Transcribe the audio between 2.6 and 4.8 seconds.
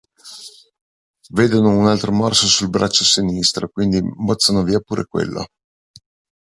braccio sinistro, quindi mozzano via